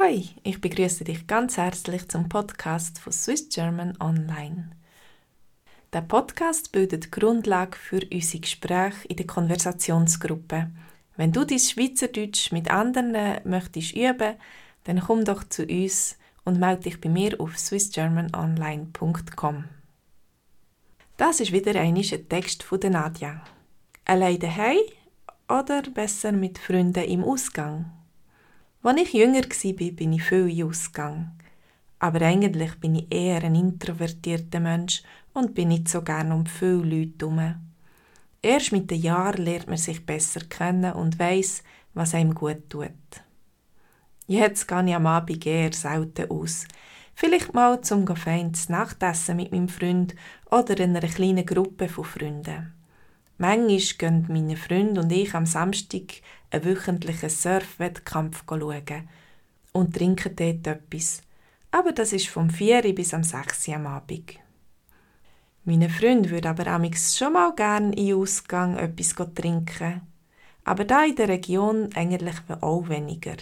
[0.00, 4.70] Hoi, ich begrüße dich ganz herzlich zum Podcast von Swiss German Online.
[5.92, 10.70] Der Podcast bildet die Grundlage für unsere Gespräche in der Konversationsgruppe.
[11.16, 14.36] Wenn du dein Schweizerdeutsch mit anderen möchtest üben,
[14.84, 19.64] dann komm doch zu uns und melde dich bei mir auf swissgermanonline.com.
[21.16, 23.42] Das ist wieder ein Text von der Nadja.
[24.04, 24.78] Allein daheim
[25.48, 27.97] oder besser mit Freunden im Ausgang?
[28.82, 31.32] Als ich jünger war, bin ich viel Ausgang.
[31.98, 35.02] Aber eigentlich bin ich eher ein introvertierter Mensch
[35.34, 37.54] und bin nicht so gern um viele Leute herum.
[38.40, 42.88] Erst mit den Jahren lernt man sich besser kennen und weiß, was einem gut tut.
[44.28, 46.64] Jetzt gehe ich am Abend eher selten aus.
[47.14, 50.14] Vielleicht mal zum fein zu Nachtessen mit meinem Freund
[50.50, 52.77] oder in einer kleinen Gruppe von Freunden.
[53.38, 59.08] Manchmal gehen meine Freunde und ich am Samstag einen wöchentlichen Surfwettkampf schauen
[59.72, 61.22] und trinken dort etwas.
[61.70, 64.34] Aber das ist vom 4 bis am 6 am Abend.
[65.64, 70.00] Meine Freund würde aber amix schon mal gern in Ausgang etwas trinken.
[70.64, 73.36] Aber da in der Region eigentlich auch weniger.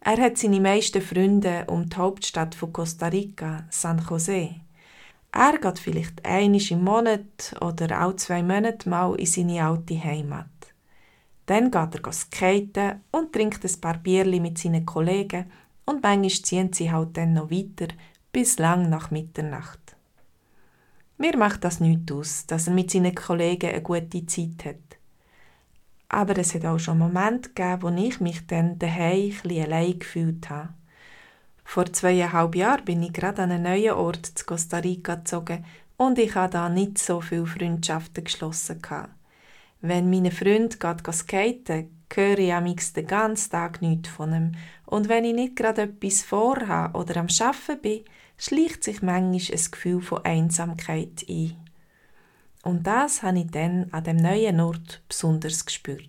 [0.00, 4.54] Er hat seine meisten Freunde um die Hauptstadt von Costa Rica, San Jose.
[5.36, 10.46] Er geht vielleicht einisch im Monat oder auch zwei Monate mal in seine alte Heimat.
[11.46, 15.50] Dann geht er skaten und trinkt ein paar Bierli mit seinen Kollegen
[15.86, 17.88] und manchmal ziehen sie halt dann noch weiter
[18.32, 19.96] bis lang nach Mitternacht.
[21.18, 24.98] Mir macht das nichts aus, dass er mit seinen Kollegen eine gute Zeit hat.
[26.10, 30.48] Aber es hat auch schon Momente gegeben, wo ich mich dann daheim ein allein gefühlt
[30.48, 30.74] habe.
[31.64, 35.64] Vor zweieinhalb Jahren bin ich gerade an einen neuen Ort zu Costa Rica gezogen
[35.96, 38.80] und ich habe da nicht so viele Freundschaften geschlossen.
[39.80, 44.52] Wenn meine Freund geht skaten, höre ich am den ganzen Tag nichts von ihm.
[44.86, 48.04] Und wenn ich nicht gerade etwas vorhabe oder am Arbeiten bin,
[48.38, 51.56] schleicht sich manchmal ein Gefühl von Einsamkeit ein.
[52.62, 56.08] Und das habe ich dann an dem neuen Ort besonders gespürt.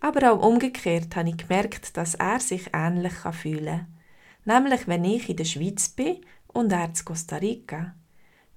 [0.00, 3.86] Aber auch umgekehrt habe ich gemerkt, dass er sich ähnlich fühlen
[4.46, 4.62] kann.
[4.62, 7.94] Nämlich, wenn ich in der Schweiz bin und er in Costa Rica.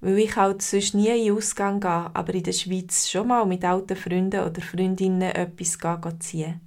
[0.00, 3.64] Weil ich halt sonst nie in Ausgang gehe, aber in der Schweiz schon mal mit
[3.64, 5.78] alten Freunden oder Freundinnen etwas
[6.20, 6.60] ziehen.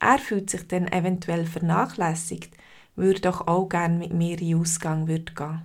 [0.00, 2.54] Er fühlt sich dann eventuell vernachlässigt,
[2.94, 5.62] würde doch auch gerne mit mir in Ausgang gehen.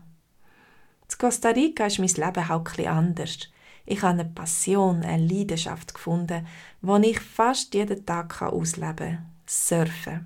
[1.12, 3.40] In Costa Rica ist mein Leben halt etwas anders.
[3.86, 6.48] Ich habe eine Passion, eine Leidenschaft gefunden,
[6.82, 9.26] die ich fast jeden Tag ausleben kann.
[9.46, 10.26] Surfen.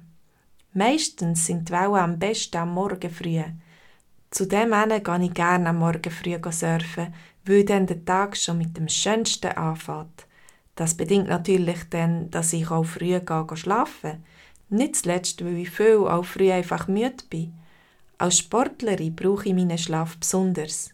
[0.74, 3.42] Meistens sind die Wellen am besten am Morgen früh.
[4.30, 7.14] Zu dem gehe ich gerne am Morgen früh surfen,
[7.46, 10.28] weil dann der Tag schon mit dem Schönsten anfängt.
[10.76, 14.24] Das bedingt natürlich dann, dass ich auch früh gehe schlafen.
[14.70, 17.54] Nicht zuletzt, weil ich viel auch früh einfach müde bin.
[18.20, 20.92] Als Sportlerin brauche ich meinen Schlaf besonders.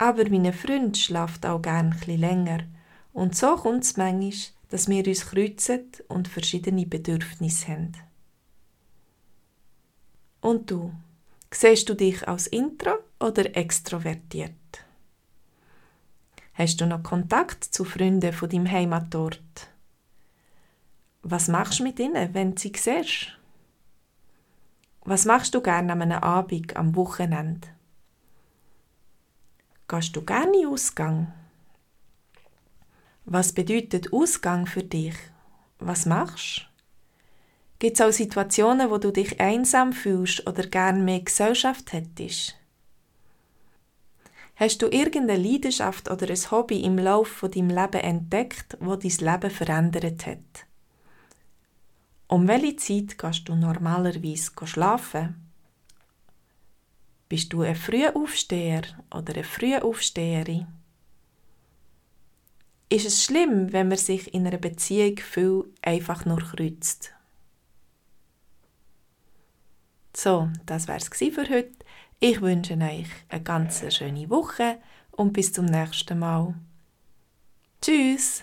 [0.00, 2.60] Aber meine Freund schlaft auch gern etwas länger.
[3.12, 4.32] Und so kommt es manchmal,
[4.68, 7.96] dass wir uns kreuzen und verschiedene Bedürfnisse haben.
[10.40, 10.92] Und du?
[11.52, 14.52] Siehst du dich als intro oder extrovertiert?
[16.54, 19.68] Hast du noch Kontakt zu Freunden von deinem Heimatort?
[21.22, 23.36] Was machst du mit ihnen, wenn du sie siehst?
[25.00, 27.66] Was machst du gerne an einem Abend, am Wochenende?
[29.88, 31.32] Gehst du gerne Ausgang?
[33.24, 35.14] Was bedeutet Ausgang für dich?
[35.78, 36.68] Was machst du?
[37.78, 42.54] Gibt es auch Situationen, wo du dich einsam fühlst oder gern mehr Gesellschaft hättest?
[44.56, 49.10] Hast du irgendeine Leidenschaft oder ein Hobby im Laufe von deinem Leben entdeckt, wo dein
[49.10, 50.66] Leben verändert hat?
[52.26, 55.47] Um welche Zeit gehst du normalerweise schlafen?
[57.28, 58.82] Bist du ein Frühaufsteher
[59.14, 60.66] oder eine Frühaufsteherin?
[62.90, 67.12] Ist es schlimm, wenn man sich in einer Beziehung viel einfach nur kreuzt?
[70.16, 71.72] So, das wär's für heute.
[72.18, 74.78] Ich wünsche euch eine ganz schöne Woche
[75.12, 76.54] und bis zum nächsten Mal.
[77.82, 78.42] Tschüss!